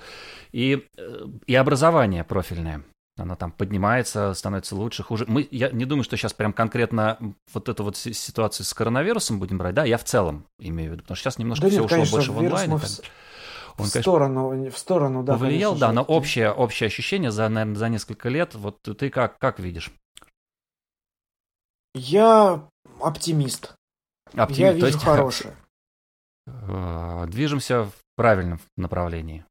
[0.54, 2.84] И, э, и образование профильное.
[3.17, 5.26] Она там поднимается, становится лучше, хуже.
[5.28, 7.19] Мы, я не думаю, что сейчас прям конкретно
[7.54, 11.04] вот эту вот ситуацию с коронавирусом будем брать, да, я в целом имею в виду,
[11.04, 12.72] потому что сейчас немножко да все нет, ушло конечно, больше в онлайн.
[12.72, 12.80] Мы
[13.77, 15.33] Он, в конечно, сторону, в сторону, да.
[15.33, 18.53] повлиял, конечно да, на общее, общее ощущение за, наверное, за несколько лет.
[18.55, 19.91] Вот ты как, как видишь?
[21.95, 22.67] Я
[22.99, 23.75] оптимист.
[24.33, 25.55] Оптимист, Я вижу есть, хорошее.
[26.47, 29.45] э, Движемся в правильном направлении.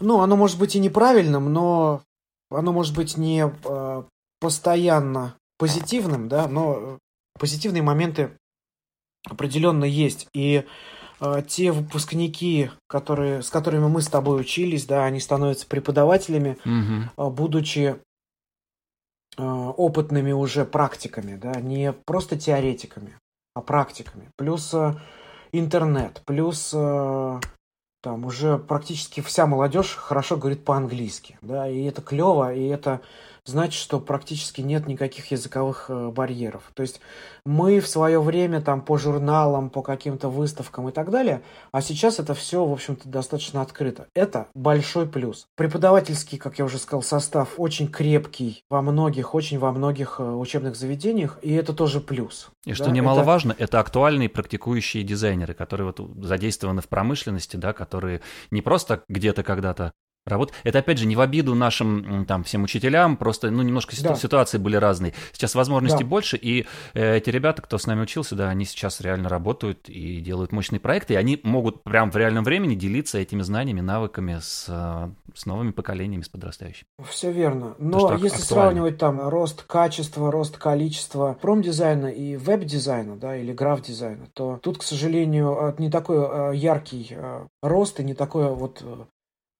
[0.00, 2.02] Ну, оно может быть и неправильным, но
[2.50, 4.02] оно может быть не э,
[4.40, 6.98] постоянно позитивным, да, но
[7.38, 8.30] позитивные моменты
[9.28, 10.28] определенно есть.
[10.34, 10.64] И э,
[11.48, 16.58] те выпускники, которые, с которыми мы с тобой учились, да, они становятся преподавателями,
[17.16, 17.96] э, будучи
[19.36, 23.18] э, опытными уже практиками, да, не просто теоретиками,
[23.54, 24.30] а практиками.
[24.36, 24.94] Плюс э,
[25.52, 27.40] интернет, плюс э,
[28.02, 33.00] там уже практически вся молодежь хорошо говорит по-английски, да, и это клево, и это
[33.48, 36.70] значит, что практически нет никаких языковых э, барьеров.
[36.74, 37.00] То есть
[37.44, 42.18] мы в свое время там по журналам, по каким-то выставкам и так далее, а сейчас
[42.18, 44.06] это все, в общем-то, достаточно открыто.
[44.14, 45.46] Это большой плюс.
[45.56, 50.76] Преподавательский, как я уже сказал, состав очень крепкий во многих, очень во многих э, учебных
[50.76, 52.50] заведениях, и это тоже плюс.
[52.64, 52.74] И да.
[52.74, 53.80] что Это- немаловажно, это...
[53.80, 59.92] актуальные практикующие дизайнеры, которые вот задействованы в промышленности, да, которые не просто где-то когда-то
[60.26, 60.60] работают.
[60.64, 64.14] Это, опять же, не в обиду нашим там всем учителям, просто, ну, немножко ситу- Да.
[64.14, 65.14] ситуации были разные.
[65.32, 66.10] Сейчас возможностей Да.
[66.10, 70.20] больше, и э, эти ребята, кто с нами учился, да, они сейчас реально работают и
[70.20, 74.64] делают мощные проекты, и они могут прям в реальном времени делиться этими знаниями, навыками с,
[75.34, 76.84] с новыми поколениями, с подрастающими.
[77.08, 77.74] Все верно.
[77.78, 78.44] Но ак- если актуально.
[78.44, 84.82] сравнивать там рост качества, рост количества промдизайна и веб-дизайна, да, или граф-дизайна, то тут, к
[84.82, 88.82] сожалению, э, не такой э, яркий э, рост и не такое вот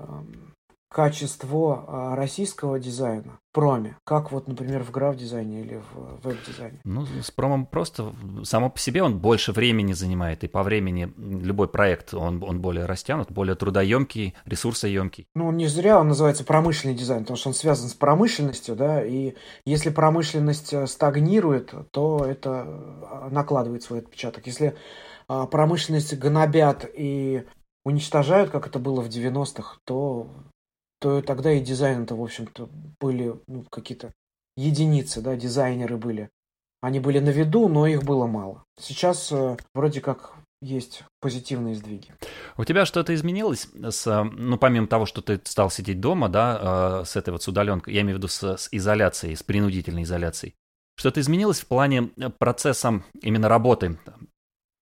[0.00, 0.47] эм,
[0.88, 6.80] качество э, российского дизайна в проме, как вот, например, в граф-дизайне или в веб-дизайне.
[6.84, 8.12] Ну, с промом просто
[8.44, 12.86] само по себе он больше времени занимает, и по времени любой проект, он, он более
[12.86, 15.26] растянут, более трудоемкий, ресурсоемкий.
[15.34, 19.34] Ну, не зря он называется промышленный дизайн, потому что он связан с промышленностью, да, и
[19.66, 24.46] если промышленность э, стагнирует, то это э, накладывает свой отпечаток.
[24.46, 24.74] Если
[25.28, 27.44] а, промышленность гнобят и
[27.84, 30.28] уничтожают, как это было в 90-х, то,
[31.00, 32.68] то тогда и дизайн-то, в общем-то,
[33.00, 34.12] были ну, какие-то
[34.56, 36.30] единицы, да, дизайнеры были.
[36.80, 38.64] Они были на виду, но их было мало.
[38.78, 42.14] Сейчас э, вроде как есть позитивные сдвиги.
[42.56, 47.04] У тебя что-то изменилось, с, ну, помимо того, что ты стал сидеть дома, да, э,
[47.04, 50.54] с этой вот с удаленкой, я имею в виду с, с изоляцией, с принудительной изоляцией,
[50.96, 53.98] что-то изменилось в плане э, процесса именно работы?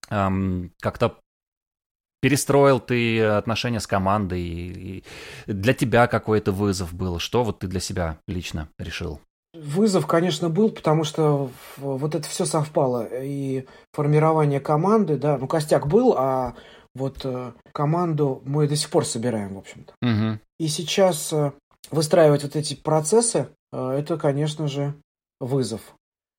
[0.09, 1.19] Эм, Как-то
[2.21, 4.43] перестроил ты отношения с командой?
[4.43, 5.05] И
[5.47, 7.19] для тебя какой-то вызов был?
[7.19, 9.21] Что вот ты для себя лично решил?
[9.55, 13.09] Вызов, конечно, был, потому что вот это все совпало.
[13.23, 16.55] И формирование команды, да, ну, костяк был, а
[16.95, 19.95] вот э, команду мы до сих пор собираем, в общем-то.
[20.01, 20.41] Мгм.
[20.59, 21.53] И сейчас э,
[21.91, 24.95] выстраивать вот эти процессы, э, это, конечно же,
[25.41, 25.95] вызов.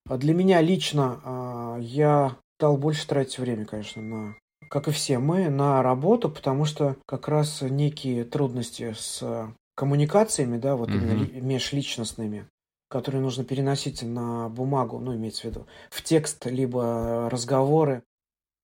[0.09, 4.35] А Для меня лично э, я стал больше тратить время, конечно, на,
[4.69, 10.75] как и все мы, на работу, потому что как раз некие трудности с коммуникациями, да,
[10.75, 11.23] вот именно Мгм.
[11.23, 12.47] ли- межличностными,
[12.89, 18.03] которые нужно переносить на бумагу, ну, имеется в виду, в текст, либо разговоры,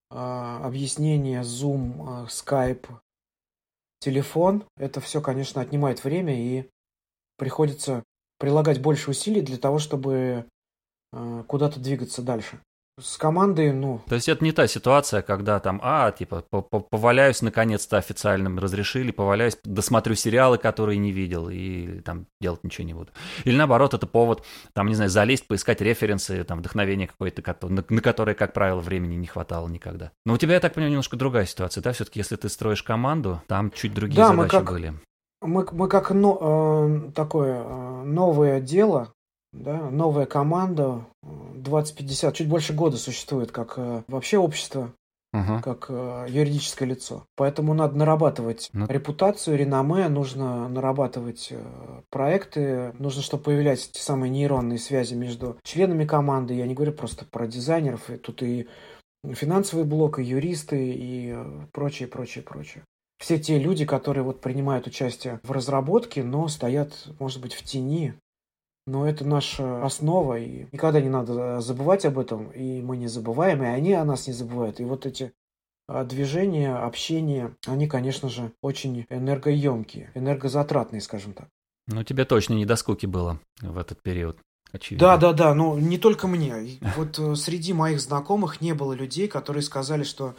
[0.09, 2.87] а, объяснения, Zoom, а, Skype,
[3.99, 6.69] телефон, это все, конечно, отнимает время и
[7.37, 8.03] приходится
[8.37, 10.45] прилагать больше усилий для того, чтобы
[11.11, 12.59] а, куда-то двигаться дальше.
[13.01, 16.79] С командой, ну, То есть это не та ситуация, когда там, а, типа, по- по-
[16.79, 22.93] поваляюсь, наконец-то официально разрешили, поваляюсь, досмотрю сериалы, которые не видел, и там делать ничего не
[22.93, 23.09] буду.
[23.45, 28.01] Или наоборот, это повод, там, не знаю, залезть, поискать референсы, там, вдохновение какое-то, на, на
[28.01, 30.11] которое, как правило, времени не хватало никогда.
[30.27, 31.93] Но у тебя, я так понимаю, немножко другая ситуация, да?
[31.93, 34.93] Все-таки, если ты строишь команду, там чуть другие Да, мы задачи как- были.
[35.41, 39.11] мы, мы как но- э, такое э, новое дело,
[39.53, 44.91] да, новая команда, э, 2050, чуть больше года существует как э, вообще общество,
[45.31, 45.61] Мгм.
[45.61, 47.25] как э, юридическое лицо.
[47.35, 48.85] Поэтому надо нарабатывать Ну.
[48.87, 56.05] репутацию, реноме, нужно нарабатывать э, проекты, нужно, чтобы появлялись те самые нейронные связи между членами
[56.05, 56.53] команды.
[56.53, 58.67] Я не говорю просто про дизайнеров, и тут и
[59.33, 61.35] финансовый блок, и юристы, и
[61.71, 62.83] прочее, прочее, прочее.
[63.19, 68.13] Все те люди, которые вот принимают участие в разработке, но стоят, может быть, в тени.
[68.85, 73.63] Но это наша основа, и никогда не надо забывать об этом, и мы не забываем,
[73.63, 74.79] и они о нас не забывают.
[74.81, 75.31] И вот эти
[75.87, 81.47] а, движения, общение, они, конечно же, очень энергоемкие, энергозатратные, скажем так.
[81.87, 84.37] Ну, тебе точно не до скуки было в этот период.
[84.71, 85.07] Очевидно.
[85.07, 86.79] Да, да, да, но не только мне.
[86.97, 90.37] Вот э, среди моих знакомых не было людей, которые сказали, что Э,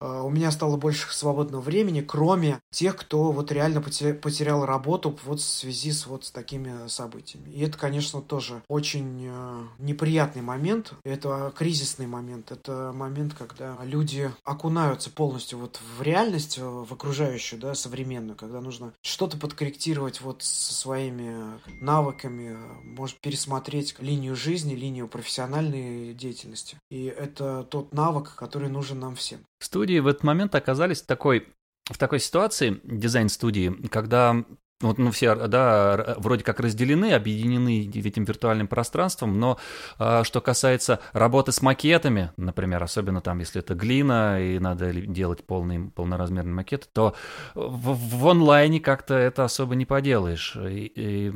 [0.00, 5.44] у меня стало больше свободного времени, кроме тех, кто вот реально потерял работу вот в
[5.44, 7.50] связи с вот с такими событиями.
[7.50, 10.94] И это, конечно, тоже очень э, неприятный момент.
[11.04, 12.50] Это кризисный момент.
[12.52, 18.60] Это момент, когда люди окунаются полностью вот в реальность, э, в окружающую, да, современную, когда
[18.60, 26.76] нужно что-то подкорректировать вот со своими навыками, может пересмотреть линию жизни, линию профессиональной деятельности.
[26.90, 29.40] И это тот навык, который нужен нам всем.
[29.64, 31.48] Студии в этот момент оказались в такой,
[31.90, 34.44] в такой ситуации, дизайн-студии, когда
[34.80, 39.58] вот, ну, все, да, вроде как разделены, объединены этим виртуальным пространством, но
[39.98, 45.44] э, что касается работы с макетами, например, особенно там, если это глина и надо делать
[45.44, 47.14] полный, полноразмерный макет, то
[47.54, 50.56] в, в онлайне как-то это особо не поделаешь.
[50.56, 51.30] И, и,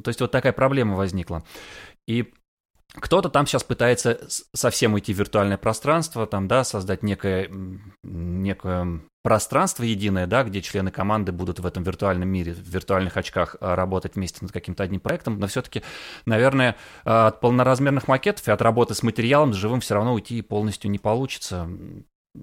[0.00, 1.44] то есть вот такая проблема возникла.
[2.06, 2.32] И
[2.94, 4.20] кто-то там сейчас пытается
[4.54, 7.50] совсем уйти в виртуальное пространство, там, да, создать некое,
[8.02, 13.56] некое пространство единое, да, где члены команды будут в этом виртуальном мире, в виртуальных очках
[13.60, 15.82] а, работать вместе над каким-то одним проектом, но все-таки,
[16.26, 20.40] наверное, а, от полноразмерных макетов и от работы с материалом с живым все равно уйти
[20.42, 21.68] полностью не получится.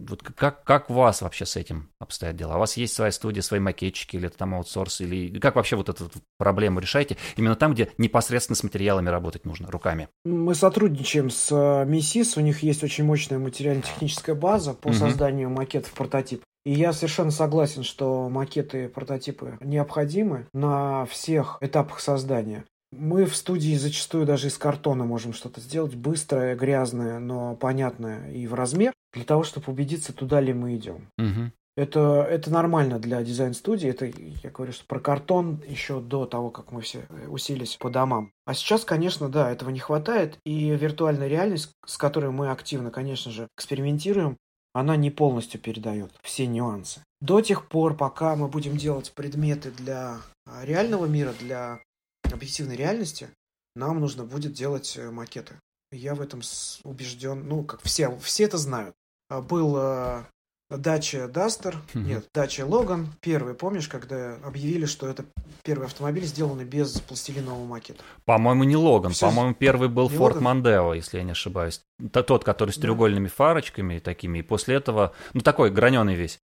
[0.08, 2.56] Вот как, как у вас вообще с этим обстоят дела?
[2.56, 5.90] У вас есть своя студия, свои макетчики, или это там аутсорс, или как вообще вот
[5.90, 7.18] эту проблему решаете?
[7.36, 10.10] Именно там, где непосредственно с материалами работать нужно, руками.
[10.26, 11.52] Мы сотрудничаем с
[11.86, 14.96] МИСИС, у них есть очень мощная материально-техническая база по угу.
[14.96, 16.44] созданию макетов прототип.
[16.66, 22.64] И я совершенно согласен, что макеты и прототипы необходимы на всех этапах создания.
[22.98, 28.48] Мы в студии зачастую даже из картона можем что-то сделать быстрое, грязное, но понятное и
[28.48, 31.08] в размер, для того, чтобы убедиться, туда ли мы идем.
[31.18, 31.52] Угу.
[31.76, 33.90] Это, это нормально для дизайн-студии.
[33.90, 38.32] Это, я говорю, что про картон еще до того, как мы все уселись по домам.
[38.46, 40.38] А сейчас, конечно, да, этого не хватает.
[40.46, 44.38] И виртуальная реальность, с которой мы активно, конечно же, экспериментируем,
[44.74, 47.02] она не полностью передает все нюансы.
[47.22, 51.80] До тех пор, пока мы будем делать предметы для а, реального мира, для
[52.34, 53.30] объективной реальности,
[53.76, 55.56] нам нужно будет делать э, макеты.
[55.92, 56.42] Я в этом
[56.84, 58.96] убежден, ну, как все, все это знают.
[59.30, 60.24] А, был э,
[60.70, 65.26] дача Дастер, нет, дача Логан, первый, помнишь, когда объявили, что это
[65.64, 68.04] первый автомобиль, сделанный без пластилинового макета?
[68.26, 69.28] По-моему, не Логан, Все...
[69.28, 71.82] по-моему, первый был не Ford Mondeo, если я не ошибаюсь.
[72.12, 73.34] Тот, который с треугольными да.
[73.34, 76.40] фарочками такими, и после этого, ну, такой граненый весь.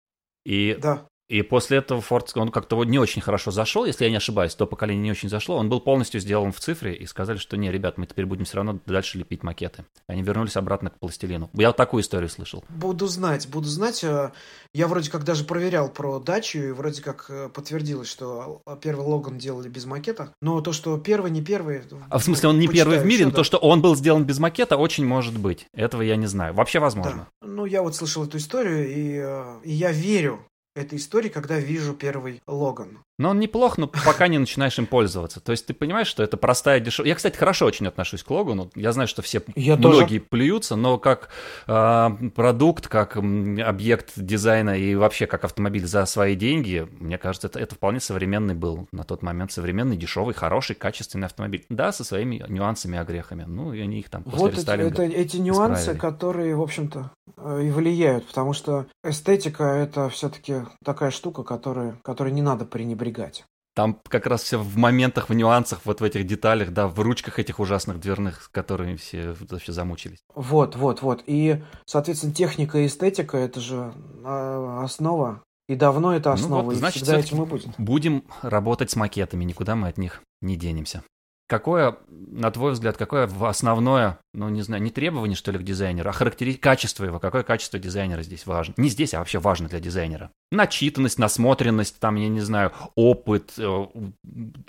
[0.45, 1.07] И да.
[1.29, 4.67] И после этого Ford, он как-то не очень хорошо зашел, если я не ошибаюсь, то
[4.67, 5.57] поколение не очень зашло.
[5.57, 8.57] Он был полностью сделан в цифре и сказали, что не, ребят, мы теперь будем все
[8.57, 9.85] равно дальше лепить макеты.
[10.07, 11.51] Они вернулись обратно к пластилину.
[11.55, 12.65] Я вот такую историю слышал.
[12.69, 14.05] Буду знать, буду знать.
[14.05, 14.31] Э,
[14.73, 19.39] я вроде как даже проверял про дачу, и вроде как э, подтвердилось, что первый Логан
[19.39, 20.33] делали без макета.
[20.41, 21.83] Но то, что первый, не первый...
[22.09, 23.39] А в смысле, он не первый в мире, но да.
[23.39, 25.67] то, что он был сделан без макета, очень может быть.
[25.75, 26.55] Этого я не знаю.
[26.55, 27.29] Вообще возможно.
[27.41, 27.49] Да.
[27.49, 30.41] Ну, я вот слышал эту историю, и, э, и я верю
[30.77, 32.99] этой истории, когда вижу первый Логан.
[33.19, 35.41] Но он неплох, но пока не начинаешь им пользоваться.
[35.41, 37.09] То есть ты понимаешь, что это простая дешевая...
[37.09, 38.71] Я, кстати, хорошо очень отношусь к Логану.
[38.75, 40.29] Я знаю, что все Я многие тоже.
[40.29, 41.31] плюются, но как
[41.67, 47.59] э, продукт, как объект дизайна и вообще как автомобиль за свои деньги, мне кажется, это,
[47.59, 49.51] это вполне современный был на тот момент.
[49.51, 51.65] Современный, дешевый, хороший, качественный автомобиль.
[51.71, 53.45] Да, со своими нюансами, огрехами.
[53.47, 56.01] Ну, и они их там после вот рестайлинга это, эти нюансы, исправили.
[56.01, 62.33] которые, в общем-то, э, и влияют, потому что эстетика— это все-таки такая штука, которая, которой
[62.33, 63.45] не надо пренебрегать.
[63.75, 67.39] Там как раз все в моментах, в нюансах, вот в этих деталях, да, в ручках
[67.39, 70.21] этих ужасных дверных, которыми все вообще замучились.
[70.35, 71.23] Вот, вот, вот.
[71.27, 73.93] И, соответственно, техника и эстетика– это же
[74.25, 75.43] а, основа.
[75.69, 77.69] И давно это основа, ну вот, значит, и всегда этим и будет.
[77.77, 81.03] Будем работать с макетами, никуда мы от них не денемся.
[81.49, 86.11] Какое, на твой взгляд, какое основное, ну, не знаю, не требование, что ли, к дизайнеру,
[86.11, 88.75] а характеристика, качество его, какое качество дизайнера здесь важно?
[88.77, 90.33] Не здесь, а вообще важно для дизайнера.
[90.51, 93.87] Начитанность, насмотренность, там, я не знаю, опыт, э,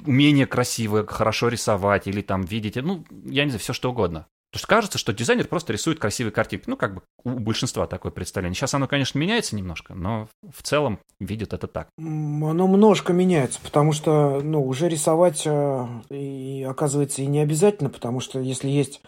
[0.06, 4.28] умение красиво, хорошо рисовать или там видеть, ну, я не знаю, все что угодно.
[4.52, 6.66] Потому что кажется, что дизайнер просто рисует красивые картинки.
[6.68, 8.56] Ну, как бы у большинства такое представление.
[8.56, 11.90] Сейчас оно, конечно, меняется немножко, но в целом видят это так.
[11.98, 18.22] Оно немножко меняется, потому что, ну, уже рисовать э, и, оказывается и не обязательно, потому
[18.22, 19.02] что если есть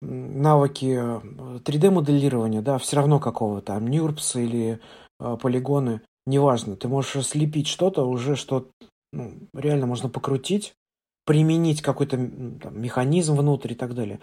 [0.00, 0.86] навыки
[1.60, 4.80] 3D-моделирования, да, все равно какого то там, NURBS или
[5.20, 8.68] э, полигоны, неважно, ты можешь слепить что-то уже, что
[9.12, 10.74] ну, реально можно покрутить,
[11.24, 14.20] применить какой-то механизм внутрь и так далее.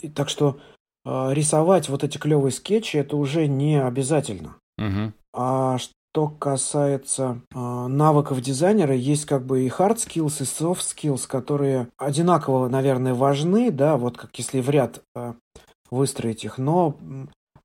[0.00, 0.58] И, так что
[1.04, 4.56] э, рисовать вот эти клевые скетчи это уже не обязательно.
[4.78, 5.12] Угу.
[5.32, 11.26] А что касается э, навыков дизайнера, есть как бы и hard skills, и soft skills,
[11.26, 15.34] которые одинаково, наверное, важны, да, вот как если в ряд э,
[15.90, 16.96] выстроить их, но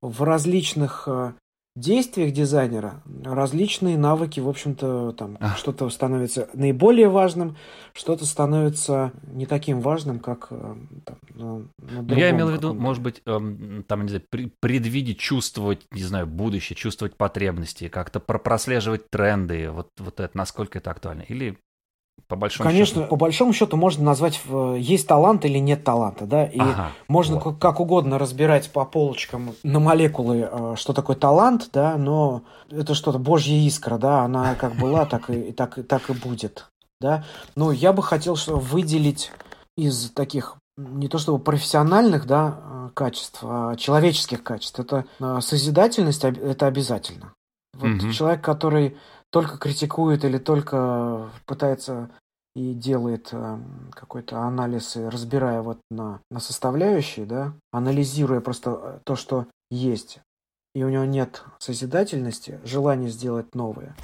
[0.00, 1.32] в различных э,
[1.74, 5.54] действиях дизайнера различные навыки, в общем-то, там а.
[5.56, 7.56] что-то становится наиболее важным,
[7.94, 13.02] что-то становится не таким важным, как э, там, на другом, Я имел в виду, может
[13.02, 14.24] быть, эм, там, не знаю,
[14.60, 20.90] предвидеть, чувствовать, не знаю, будущее, чувствовать потребности, как-то прослеживать тренды, вот, вот это, насколько это
[20.90, 21.58] актуально, или
[22.32, 23.08] по большому Конечно, счету.
[23.08, 24.40] по большому счету можно назвать,
[24.78, 27.58] есть талант или нет таланта, да, и ага, можно вот.
[27.58, 33.18] как угодно разбирать по полочкам на молекулы, э, что такое талант, да, но это что-то
[33.18, 36.68] божья искра, да, она как была, так и, так, так и будет,
[37.02, 37.24] да.
[37.54, 39.30] Но я бы хотел что выделить
[39.76, 44.78] из таких не то чтобы профессиональных, да, э, качеств, а человеческих качеств.
[44.80, 47.34] Это э, созидательность, это обязательно.
[47.74, 48.12] Вот угу.
[48.12, 48.96] человек, который
[49.32, 52.10] только критикует или только пытается
[52.54, 53.58] и делает э,
[53.92, 60.20] какой-то анализ, разбирая вот на, на составляющие, да, анализируя просто э, то, что есть,
[60.74, 63.96] и у него нет созидательности, желания сделать новое,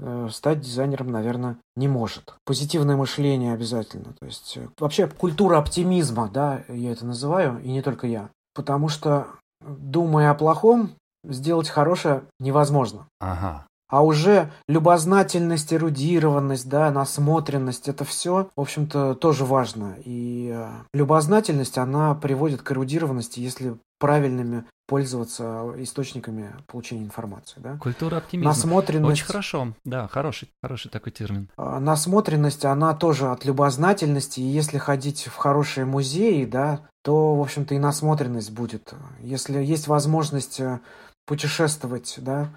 [0.00, 2.34] э, стать дизайнером, наверное, не может.
[2.44, 4.12] Позитивное мышление обязательно.
[4.20, 8.28] То есть э, вообще культура оптимизма, да, я это называю, и не только я.
[8.54, 9.28] Потому что,
[9.60, 10.90] думая о плохом,
[11.24, 13.08] сделать хорошее невозможно.
[13.18, 13.66] Ага.
[13.88, 19.96] А уже любознательность, эрудированность, да, насмотренность, это все, в общем-то, тоже важно.
[20.04, 27.60] И э, любознательность, она приводит к эрудированности, если правильными пользоваться источниками получения информации.
[27.60, 27.76] Да?
[27.76, 28.50] Культура оптимизма.
[28.50, 29.12] Насмотренность.
[29.12, 31.50] Очень хорошо, да, хороший, хороший такой термин.
[31.56, 37.40] А, насмотренность, она тоже от любознательности, и если ходить в хорошие музеи, да, то, в
[37.40, 38.94] общем-то, и насмотренность будет.
[39.20, 40.80] Если есть возможность э,
[41.26, 42.48] путешествовать, да,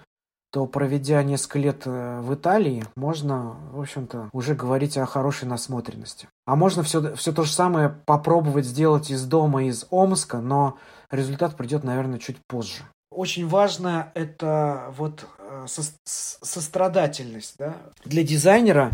[0.52, 6.28] то проведя несколько лет э, в Италии, можно, в общем-то, уже говорить о хорошей насмотренности.
[6.46, 10.78] А можно все, все то же самое попробовать сделать из дома, из Омска, но
[11.10, 12.84] результат придет, наверное, чуть позже.
[13.12, 17.56] Очень важно это вот э, со, сострадательность.
[17.58, 17.76] Да?
[18.04, 18.92] Для дизайнера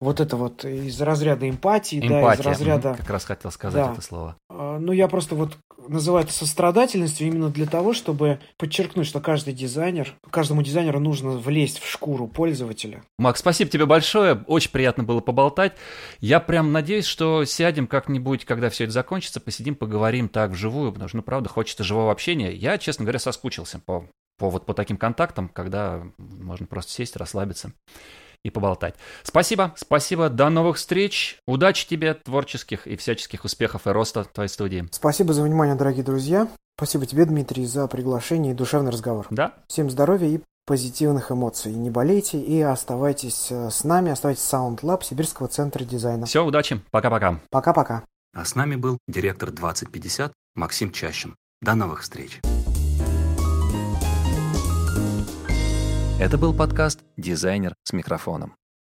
[0.00, 2.20] вот это вот из разряда эмпатии, Эмпатия.
[2.22, 2.94] да, из разряда...
[2.94, 3.92] Как раз хотел сказать да.
[3.92, 4.36] это слово.
[4.48, 9.52] А, ну, я просто вот называю это сострадательностью именно для того, чтобы подчеркнуть, что каждый
[9.52, 13.02] дизайнер, каждому дизайнеру нужно влезть в шкуру пользователя.
[13.18, 15.74] Макс, спасибо тебе большое, очень приятно было поболтать.
[16.18, 21.08] Я прям надеюсь, что сядем как-нибудь, когда все это закончится, посидим, поговорим так вживую, потому
[21.08, 22.52] что, ну, правда, хочется живого общения.
[22.52, 24.06] Я, честно говоря, соскучился по,
[24.38, 27.72] по вот по таким контактам, когда можно просто сесть, расслабиться
[28.44, 28.94] и поболтать.
[29.22, 34.48] Спасибо, спасибо, до новых встреч, удачи тебе, творческих и всяческих успехов и роста в твоей
[34.48, 34.88] студии.
[34.92, 36.48] Спасибо за внимание, дорогие друзья.
[36.76, 39.26] Спасибо тебе, Дмитрий, за приглашение и душевный разговор.
[39.30, 39.54] Да.
[39.68, 41.74] Всем здоровья и позитивных эмоций.
[41.74, 46.26] Не болейте и оставайтесь э, с нами, оставайтесь в Sound Lab Сибирского центра дизайна.
[46.26, 47.40] Все, удачи, пока-пока.
[47.50, 48.04] Пока-пока.
[48.32, 51.34] А с нами был директор 2050 Максим Чащин.
[51.60, 52.40] До новых встреч.
[56.20, 58.59] Это был подкаст «Дизайнер с микрофоном».